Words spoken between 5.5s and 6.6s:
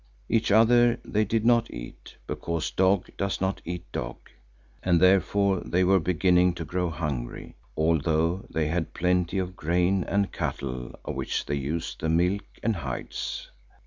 they were beginning